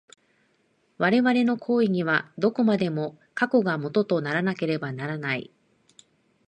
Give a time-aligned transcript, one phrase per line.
[0.97, 5.51] 我々の行為には、どこまでも過去が基とならなければならない。